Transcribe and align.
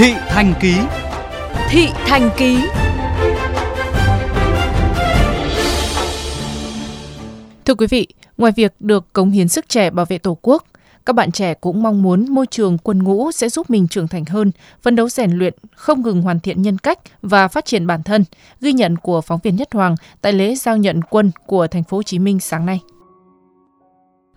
Thị 0.00 0.14
Thành 0.28 0.54
Ký 0.60 0.74
Thị 1.68 1.88
Thành 2.06 2.30
Ký 2.36 2.58
Thưa 7.64 7.74
quý 7.74 7.86
vị, 7.86 8.06
ngoài 8.38 8.52
việc 8.56 8.74
được 8.80 9.12
cống 9.12 9.30
hiến 9.30 9.48
sức 9.48 9.68
trẻ 9.68 9.90
bảo 9.90 10.06
vệ 10.06 10.18
Tổ 10.18 10.38
quốc, 10.42 10.64
các 11.06 11.12
bạn 11.12 11.32
trẻ 11.32 11.54
cũng 11.54 11.82
mong 11.82 12.02
muốn 12.02 12.26
môi 12.30 12.46
trường 12.46 12.78
quân 12.78 13.02
ngũ 13.02 13.32
sẽ 13.32 13.48
giúp 13.48 13.70
mình 13.70 13.88
trưởng 13.88 14.08
thành 14.08 14.24
hơn, 14.24 14.52
phấn 14.82 14.96
đấu 14.96 15.08
rèn 15.08 15.32
luyện, 15.32 15.54
không 15.74 16.02
ngừng 16.02 16.22
hoàn 16.22 16.40
thiện 16.40 16.62
nhân 16.62 16.78
cách 16.78 16.98
và 17.22 17.48
phát 17.48 17.64
triển 17.64 17.86
bản 17.86 18.02
thân, 18.02 18.24
ghi 18.60 18.72
nhận 18.72 18.96
của 18.96 19.20
phóng 19.20 19.40
viên 19.42 19.56
Nhất 19.56 19.68
Hoàng 19.72 19.94
tại 20.20 20.32
lễ 20.32 20.54
giao 20.54 20.76
nhận 20.76 21.02
quân 21.02 21.30
của 21.46 21.66
thành 21.66 21.84
phố 21.84 21.96
Hồ 21.96 22.02
Chí 22.02 22.18
Minh 22.18 22.40
sáng 22.40 22.66
nay. 22.66 22.80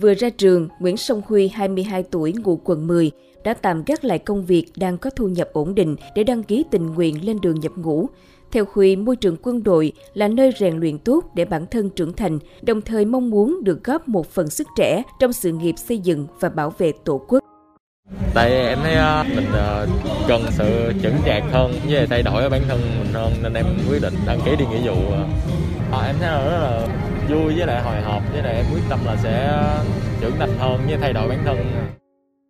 Vừa 0.00 0.14
ra 0.14 0.30
trường, 0.30 0.68
Nguyễn 0.78 0.96
Song 0.96 1.22
Huy, 1.26 1.48
22 1.48 2.02
tuổi, 2.02 2.32
ngụ 2.32 2.60
quận 2.64 2.86
10, 2.86 3.10
đã 3.44 3.54
tạm 3.54 3.82
gác 3.86 4.04
lại 4.04 4.18
công 4.18 4.46
việc 4.46 4.66
đang 4.76 4.98
có 4.98 5.10
thu 5.10 5.28
nhập 5.28 5.48
ổn 5.52 5.74
định 5.74 5.96
để 6.14 6.24
đăng 6.24 6.42
ký 6.42 6.64
tình 6.70 6.86
nguyện 6.86 7.26
lên 7.26 7.40
đường 7.42 7.60
nhập 7.60 7.72
ngũ. 7.76 8.06
Theo 8.52 8.64
Huy, 8.72 8.96
môi 8.96 9.16
trường 9.16 9.36
quân 9.42 9.62
đội 9.62 9.92
là 10.14 10.28
nơi 10.28 10.52
rèn 10.58 10.80
luyện 10.80 10.98
tốt 10.98 11.24
để 11.34 11.44
bản 11.44 11.66
thân 11.70 11.90
trưởng 11.90 12.12
thành, 12.12 12.38
đồng 12.62 12.80
thời 12.80 13.04
mong 13.04 13.30
muốn 13.30 13.64
được 13.64 13.84
góp 13.84 14.08
một 14.08 14.30
phần 14.30 14.50
sức 14.50 14.66
trẻ 14.76 15.02
trong 15.20 15.32
sự 15.32 15.52
nghiệp 15.52 15.74
xây 15.78 15.98
dựng 15.98 16.26
và 16.40 16.48
bảo 16.48 16.72
vệ 16.78 16.92
Tổ 17.04 17.20
quốc. 17.28 17.44
Tại 18.34 18.50
em 18.50 18.78
thấy 18.82 18.94
ờ, 18.94 19.24
mình 19.36 19.52
ờ, 19.52 19.88
cần 20.28 20.42
sự 20.50 20.92
chững 21.02 21.16
chạc 21.26 21.42
hơn 21.52 21.72
với 21.88 22.06
thay 22.06 22.22
đổi 22.22 22.50
bản 22.50 22.62
thân 22.68 22.80
mình 22.98 23.12
hơn 23.12 23.32
nên 23.42 23.54
em 23.54 23.66
quyết 23.90 24.02
định 24.02 24.14
đăng 24.26 24.40
ký 24.44 24.56
đi 24.56 24.64
nghĩa 24.66 24.88
vụ. 24.88 25.12
À, 25.92 26.06
em 26.06 26.16
thấy 26.20 26.28
là 26.28 26.44
rất 26.44 26.58
là 26.60 27.05
vui 27.28 27.54
với 27.56 27.66
lại 27.66 27.82
hồi 27.82 28.02
hộp 28.02 28.22
với 28.32 28.42
lại 28.42 28.54
em 28.54 28.64
quyết 28.72 28.82
tâm 28.88 28.98
là 29.04 29.16
sẽ 29.22 29.62
trưởng 30.20 30.36
thành 30.38 30.58
hơn 30.58 30.80
với 30.86 30.98
thay 31.00 31.12
đổi 31.12 31.28
bản 31.28 31.38
thân 31.44 31.56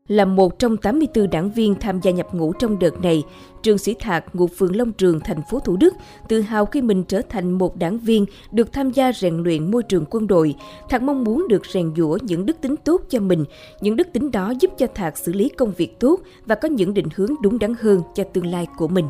là 0.09 0.25
một 0.25 0.59
trong 0.59 0.77
84 0.77 1.31
đảng 1.31 1.51
viên 1.51 1.75
tham 1.75 2.01
gia 2.01 2.11
nhập 2.11 2.27
ngũ 2.33 2.53
trong 2.53 2.79
đợt 2.79 3.01
này, 3.03 3.23
Trương 3.63 3.79
Sĩ 3.79 3.95
Thạc, 4.01 4.25
ngụ 4.35 4.47
phường 4.47 4.77
Long 4.77 4.93
Trường, 4.93 5.21
thành 5.21 5.41
phố 5.51 5.61
Thủ 5.61 5.77
Đức, 5.77 5.95
tự 6.29 6.41
hào 6.41 6.67
khi 6.67 6.83
mình 6.83 7.05
trở 7.05 7.21
thành 7.29 7.53
một 7.53 7.77
đảng 7.77 7.99
viên 7.99 8.27
được 8.53 8.73
tham 8.73 8.91
gia 8.91 9.13
rèn 9.13 9.37
luyện 9.37 9.71
môi 9.71 9.83
trường 9.83 10.05
quân 10.11 10.27
đội. 10.27 10.55
Thạc 10.89 11.03
mong 11.03 11.25
muốn 11.25 11.47
được 11.49 11.67
rèn 11.67 11.93
giũa 11.97 12.19
những 12.23 12.47
đức 12.47 12.57
tính 12.61 12.75
tốt 12.85 13.01
cho 13.11 13.21
mình. 13.21 13.45
Những 13.81 13.97
đức 13.97 14.09
tính 14.13 14.31
đó 14.31 14.53
giúp 14.61 14.71
cho 14.79 14.87
Thạc 14.95 15.19
xử 15.19 15.33
lý 15.33 15.49
công 15.49 15.73
việc 15.73 16.01
tốt 16.01 16.21
và 16.47 16.55
có 16.55 16.69
những 16.69 16.95
định 16.95 17.09
hướng 17.15 17.31
đúng 17.43 17.59
đắn 17.59 17.75
hơn 17.81 18.03
cho 18.15 18.25
tương 18.33 18.47
lai 18.47 18.67
của 18.77 18.89
mình. 18.89 19.09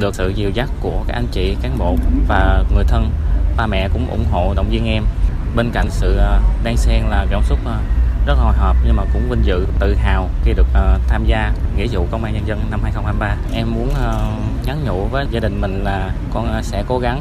Được 0.00 0.14
sự 0.14 0.32
dìu 0.36 0.50
dắt 0.54 0.70
của 0.82 1.04
các 1.08 1.14
anh 1.14 1.26
chị, 1.32 1.56
cán 1.62 1.78
bộ 1.78 1.96
và 2.28 2.64
người 2.74 2.84
thân, 2.88 3.04
ba 3.56 3.66
mẹ 3.66 3.88
cũng 3.92 4.10
ủng 4.10 4.24
hộ 4.30 4.54
động 4.56 4.68
viên 4.70 4.86
em. 4.86 5.04
Bên 5.56 5.70
cạnh 5.72 5.90
sự 5.90 6.16
ờ, 6.16 6.40
đan 6.64 6.76
xen 6.76 7.02
là 7.02 7.26
cảm 7.30 7.42
xúc 7.42 7.58
ờ, 7.64 7.78
rất 8.26 8.34
hồi 8.38 8.54
hộp 8.56 8.76
nhưng 8.86 8.96
mà 8.96 9.02
cũng 9.12 9.28
vinh 9.30 9.44
dự 9.44 9.66
tự 9.78 9.94
hào 9.94 10.28
khi 10.44 10.52
được 10.52 10.66
uh, 10.70 11.00
tham 11.08 11.24
gia 11.24 11.52
nghĩa 11.76 11.86
vụ 11.90 12.06
công 12.10 12.24
an 12.24 12.34
nhân 12.34 12.46
dân 12.46 12.60
năm 12.70 12.80
2023 12.82 13.36
em 13.54 13.74
muốn 13.74 13.88
uh, 13.88 14.66
nhắn 14.66 14.84
nhủ 14.84 15.06
với 15.10 15.26
gia 15.30 15.40
đình 15.40 15.60
mình 15.60 15.84
là 15.84 16.10
con 16.34 16.58
uh, 16.58 16.64
sẽ 16.64 16.84
cố 16.88 16.98
gắng 16.98 17.20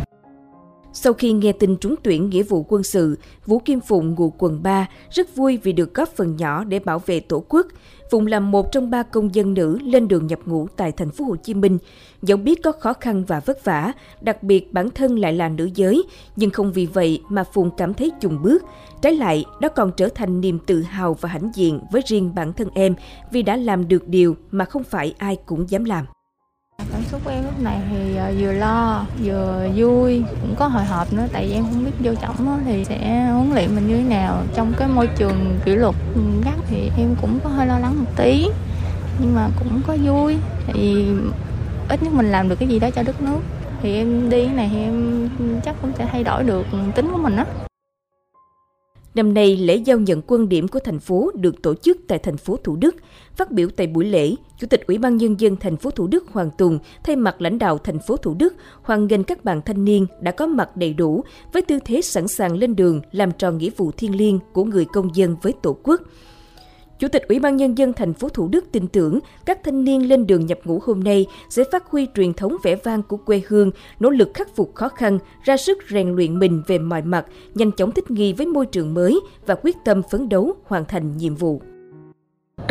sau 0.94 1.14
khi 1.14 1.32
nghe 1.32 1.52
tin 1.52 1.76
trúng 1.76 1.96
tuyển 2.04 2.30
nghĩa 2.30 2.44
vụ 2.44 2.66
quân 2.70 2.84
sự, 2.84 3.18
Vũ 3.46 3.60
Kim 3.60 3.80
Phụng 3.80 4.16
ngụ 4.16 4.34
quận 4.38 4.64
3 4.64 4.88
rất 5.10 5.36
vui 5.36 5.58
vì 5.64 5.74
được 5.74 5.94
góp 5.94 6.10
phần 6.10 6.36
nhỏ 6.36 6.64
để 6.64 6.80
bảo 6.80 7.00
vệ 7.06 7.20
Tổ 7.20 7.44
quốc. 7.50 7.68
Phụng 8.12 8.28
là 8.28 8.40
một 8.40 8.72
trong 8.72 8.90
ba 8.90 9.04
công 9.04 9.36
dân 9.36 9.54
nữ 9.54 9.80
lên 9.82 10.08
đường 10.08 10.28
nhập 10.28 10.40
ngũ 10.46 10.68
tại 10.78 10.92
thành 10.92 11.12
phố 11.12 11.26
Hồ 11.26 11.36
Chí 11.36 11.54
Minh. 11.54 11.78
Dẫu 12.22 12.38
biết 12.38 12.64
có 12.64 12.72
khó 12.72 12.94
khăn 12.94 13.24
và 13.28 13.40
vất 13.40 13.66
vả, 13.66 13.94
đặc 14.22 14.44
biệt 14.44 14.74
bản 14.74 14.90
thân 14.90 15.20
lại 15.20 15.34
là 15.34 15.50
nữ 15.50 15.70
giới, 15.76 16.04
nhưng 16.36 16.50
không 16.50 16.72
vì 16.72 16.86
vậy 16.86 17.22
mà 17.30 17.44
Phụng 17.44 17.72
cảm 17.78 17.94
thấy 17.94 18.12
chùng 18.22 18.42
bước. 18.44 18.64
Trái 19.02 19.16
lại, 19.16 19.46
đó 19.62 19.70
còn 19.70 19.92
trở 19.98 20.10
thành 20.10 20.42
niềm 20.42 20.60
tự 20.66 20.82
hào 20.82 21.14
và 21.14 21.30
hãnh 21.30 21.52
diện 21.56 21.80
với 21.92 22.02
riêng 22.06 22.36
bản 22.36 22.54
thân 22.54 22.68
em 22.74 22.96
vì 23.32 23.44
đã 23.44 23.56
làm 23.56 23.88
được 23.88 24.08
điều 24.08 24.36
mà 24.52 24.66
không 24.66 24.84
phải 24.84 25.14
ai 25.18 25.38
cũng 25.46 25.70
dám 25.70 25.84
làm. 25.84 26.06
Cảm 27.02 27.10
xúc 27.10 27.22
của 27.24 27.32
em 27.32 27.44
lúc 27.44 27.60
này 27.60 27.80
thì 27.92 28.16
ờ, 28.16 28.34
vừa 28.40 28.52
lo, 28.52 29.06
vừa 29.24 29.68
vui, 29.76 30.24
cũng 30.42 30.56
có 30.56 30.68
hồi 30.68 30.86
hộp 30.86 31.14
nữa 31.14 31.28
tại 31.32 31.48
vì 31.48 31.54
em 31.54 31.64
không 31.64 31.86
biết 31.86 31.92
vô 32.00 32.12
trọng 32.22 32.62
thì 32.66 32.86
sẽ 32.86 33.30
huấn 33.34 33.52
luyện 33.54 33.76
mình 33.76 33.88
như 33.88 33.98
thế 33.98 34.04
nào. 34.04 34.44
Trong 34.56 34.74
cái 34.78 34.88
môi 34.88 35.08
trường 35.08 35.60
kỷ 35.66 35.76
luật 35.76 35.96
gắt 36.46 36.54
thì 36.68 36.92
em 36.98 37.16
cũng 37.22 37.40
có 37.44 37.50
hơi 37.50 37.68
lo 37.68 37.80
lắng 37.80 38.00
một 38.00 38.12
tí, 38.16 38.48
nhưng 39.20 39.36
mà 39.36 39.50
cũng 39.60 39.82
có 39.88 39.98
vui 40.04 40.38
tại 40.68 40.76
vì 40.76 41.06
ít 41.90 42.04
nhất 42.04 42.14
mình 42.14 42.32
làm 42.32 42.50
được 42.50 42.56
cái 42.56 42.70
gì 42.70 42.80
đó 42.80 42.90
cho 42.90 43.04
đất 43.04 43.22
nước. 43.22 43.40
Thì 43.82 43.96
em 43.96 44.30
đi 44.30 44.48
này 44.48 44.70
thì 44.74 44.82
em 44.82 45.30
chắc 45.66 45.76
cũng 45.82 45.92
sẽ 45.98 46.08
thay 46.12 46.24
đổi 46.24 46.44
được 46.44 46.66
tính 46.96 47.12
của 47.12 47.18
mình 47.18 47.36
á. 47.36 47.46
Năm 49.16 49.34
nay, 49.34 49.58
lễ 49.58 49.76
giao 49.76 50.00
nhận 50.00 50.22
quân 50.28 50.50
điểm 50.50 50.68
của 50.68 50.80
thành 50.80 51.00
phố 51.00 51.32
được 51.36 51.62
tổ 51.62 51.76
chức 51.76 51.98
tại 52.08 52.20
thành 52.20 52.38
phố 52.38 52.58
Thủ 52.64 52.76
Đức. 52.76 52.96
Phát 53.36 53.52
biểu 53.52 53.70
tại 53.76 53.88
buổi 53.88 54.06
lễ, 54.06 54.36
Chủ 54.60 54.68
tịch 54.68 54.88
Ủy 54.88 54.98
ban 54.98 55.18
Nhân 55.18 55.40
dân 55.40 55.56
thành 55.56 55.78
phố 55.78 55.92
Thủ 55.92 56.08
Đức 56.08 56.28
Hoàng 56.32 56.50
Tùng 56.58 56.80
thay 57.04 57.16
mặt 57.16 57.42
lãnh 57.42 57.60
đạo 57.60 57.78
thành 57.78 58.00
phố 58.08 58.18
Thủ 58.18 58.34
Đức 58.34 58.54
hoan 58.82 59.08
nghênh 59.08 59.24
các 59.24 59.46
bạn 59.46 59.62
thanh 59.62 59.86
niên 59.86 60.06
đã 60.22 60.32
có 60.32 60.48
mặt 60.48 60.78
đầy 60.78 60.94
đủ 60.94 61.24
với 61.54 61.62
tư 61.62 61.80
thế 61.86 62.02
sẵn 62.02 62.28
sàng 62.28 62.58
lên 62.58 62.76
đường 62.76 63.02
làm 63.12 63.32
tròn 63.32 63.58
nghĩa 63.58 63.70
vụ 63.78 63.92
thiêng 63.92 64.16
liêng 64.16 64.40
của 64.54 64.64
người 64.64 64.86
công 64.86 65.16
dân 65.16 65.36
với 65.42 65.54
Tổ 65.62 65.78
quốc. 65.84 66.02
Chủ 67.02 67.08
tịch 67.08 67.28
Ủy 67.28 67.40
ban 67.40 67.58
Nhân 67.58 67.78
dân 67.78 67.94
thành 67.94 68.14
phố 68.14 68.30
Thủ 68.30 68.48
Đức 68.48 68.66
tin 68.72 68.88
tưởng 68.88 69.20
các 69.46 69.64
thanh 69.64 69.84
niên 69.84 70.10
lên 70.10 70.28
đường 70.28 70.46
nhập 70.46 70.60
ngũ 70.64 70.80
hôm 70.84 71.04
nay 71.04 71.26
sẽ 71.50 71.64
phát 71.72 71.88
huy 71.88 72.08
truyền 72.16 72.34
thống 72.34 72.58
vẻ 72.64 72.76
vang 72.76 73.04
của 73.04 73.18
quê 73.18 73.42
hương, 73.48 73.72
nỗ 74.00 74.10
lực 74.10 74.32
khắc 74.34 74.56
phục 74.56 74.76
khó 74.76 74.90
khăn, 74.90 75.20
ra 75.44 75.58
sức 75.58 75.78
rèn 75.90 76.16
luyện 76.16 76.40
mình 76.40 76.64
về 76.68 76.80
mọi 76.80 77.02
mặt, 77.02 77.26
nhanh 77.56 77.72
chóng 77.72 77.92
thích 77.92 78.12
nghi 78.12 78.34
với 78.34 78.46
môi 78.46 78.66
trường 78.66 78.94
mới 78.94 79.20
và 79.46 79.56
quyết 79.56 79.76
tâm 79.86 80.02
phấn 80.12 80.30
đấu 80.30 80.56
hoàn 80.64 80.86
thành 80.86 81.18
nhiệm 81.18 81.36
vụ. 81.36 81.62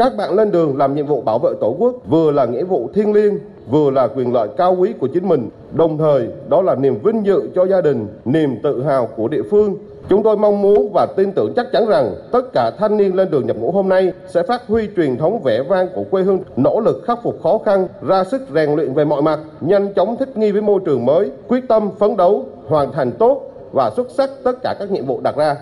Các 0.01 0.17
bạn 0.17 0.35
lên 0.35 0.51
đường 0.51 0.77
làm 0.77 0.95
nhiệm 0.95 1.07
vụ 1.07 1.21
bảo 1.21 1.39
vệ 1.39 1.51
Tổ 1.61 1.77
quốc 1.79 1.95
vừa 2.09 2.31
là 2.31 2.45
nghĩa 2.45 2.65
vụ 2.65 2.91
thiêng 2.95 3.13
liêng, 3.13 3.39
vừa 3.71 3.91
là 3.91 4.09
quyền 4.17 4.33
lợi 4.33 4.49
cao 4.57 4.77
quý 4.79 4.93
của 5.01 5.09
chính 5.15 5.29
mình, 5.29 5.51
đồng 5.73 5.99
thời 5.99 6.29
đó 6.49 6.63
là 6.63 6.75
niềm 6.75 6.99
vinh 7.05 7.27
dự 7.27 7.49
cho 7.55 7.67
gia 7.67 7.81
đình, 7.81 8.09
niềm 8.25 8.57
tự 8.63 8.83
hào 8.83 9.09
của 9.17 9.29
địa 9.29 9.43
phương 9.51 9.77
Chúng 10.09 10.23
tôi 10.23 10.37
mong 10.37 10.63
muốn 10.63 10.93
và 10.93 11.07
tin 11.17 11.33
tưởng 11.33 11.53
chắc 11.57 11.67
chắn 11.73 11.87
rằng 11.87 12.15
tất 12.33 12.53
cả 12.53 12.71
thanh 12.79 12.97
niên 12.97 13.17
lên 13.17 13.31
đường 13.31 13.47
nhập 13.47 13.57
ngũ 13.57 13.71
hôm 13.71 13.89
nay 13.89 14.13
sẽ 14.29 14.43
phát 14.43 14.63
huy 14.67 14.89
truyền 14.97 15.17
thống 15.17 15.43
vẻ 15.43 15.63
vang 15.63 15.89
của 15.95 16.05
quê 16.11 16.23
hương, 16.23 16.41
nỗ 16.57 16.81
lực 16.81 17.03
khắc 17.07 17.23
phục 17.23 17.43
khó 17.43 17.59
khăn, 17.65 17.89
ra 18.03 18.25
sức 18.25 18.43
rèn 18.55 18.77
luyện 18.77 18.95
về 18.95 19.05
mọi 19.05 19.23
mặt, 19.23 19.39
nhanh 19.61 19.95
chóng 19.95 20.17
thích 20.17 20.37
nghi 20.37 20.53
với 20.53 20.63
môi 20.63 20.81
trường 20.85 21.07
mới, 21.07 21.31
quyết 21.49 21.69
tâm 21.69 21.91
phấn 21.99 22.17
đấu, 22.17 22.45
hoàn 22.67 22.93
thành 22.93 23.13
tốt 23.13 23.43
và 23.73 23.91
xuất 23.97 24.11
sắc 24.11 24.31
tất 24.45 24.63
cả 24.63 24.75
các 24.79 24.91
nhiệm 24.91 25.07
vụ 25.07 25.21
đặt 25.25 25.37
ra. 25.37 25.57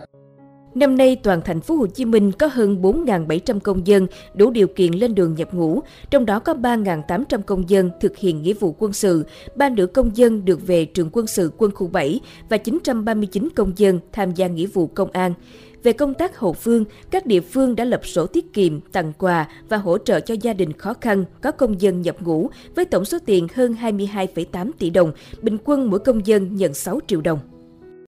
Năm 0.78 0.96
nay, 0.96 1.16
toàn 1.22 1.40
thành 1.44 1.60
phố 1.60 1.74
Hồ 1.74 1.86
Chí 1.86 2.04
Minh 2.04 2.32
có 2.32 2.46
hơn 2.46 2.82
4.700 2.82 3.60
công 3.60 3.86
dân 3.86 4.06
đủ 4.34 4.50
điều 4.50 4.66
kiện 4.66 4.92
lên 4.92 5.14
đường 5.14 5.34
nhập 5.34 5.54
ngũ, 5.54 5.80
trong 6.10 6.26
đó 6.26 6.38
có 6.38 6.54
3.800 6.54 7.42
công 7.42 7.68
dân 7.70 7.90
thực 8.00 8.16
hiện 8.16 8.42
nghĩa 8.42 8.52
vụ 8.52 8.74
quân 8.78 8.92
sự, 8.92 9.26
ba 9.54 9.68
nữ 9.68 9.86
công 9.86 10.16
dân 10.16 10.44
được 10.44 10.66
về 10.66 10.84
trường 10.84 11.10
quân 11.12 11.26
sự 11.26 11.52
quân 11.58 11.70
khu 11.74 11.86
7 11.86 12.20
và 12.48 12.56
939 12.56 13.48
công 13.56 13.72
dân 13.76 14.00
tham 14.12 14.34
gia 14.34 14.46
nghĩa 14.46 14.66
vụ 14.66 14.86
công 14.86 15.10
an. 15.10 15.34
Về 15.82 15.92
công 15.92 16.14
tác 16.14 16.38
hậu 16.38 16.52
phương, 16.52 16.84
các 17.10 17.26
địa 17.26 17.40
phương 17.40 17.76
đã 17.76 17.84
lập 17.84 18.06
sổ 18.06 18.26
tiết 18.26 18.52
kiệm, 18.52 18.80
tặng 18.80 19.12
quà 19.18 19.48
và 19.68 19.76
hỗ 19.76 19.98
trợ 19.98 20.20
cho 20.20 20.34
gia 20.40 20.52
đình 20.52 20.72
khó 20.72 20.94
khăn 21.00 21.24
có 21.42 21.50
công 21.50 21.80
dân 21.80 22.02
nhập 22.02 22.16
ngũ 22.20 22.50
với 22.74 22.84
tổng 22.84 23.04
số 23.04 23.18
tiền 23.26 23.46
hơn 23.54 23.76
22,8 23.82 24.70
tỷ 24.78 24.90
đồng, 24.90 25.12
bình 25.42 25.58
quân 25.64 25.90
mỗi 25.90 26.00
công 26.00 26.26
dân 26.26 26.56
nhận 26.56 26.74
6 26.74 27.00
triệu 27.06 27.20
đồng. 27.20 27.57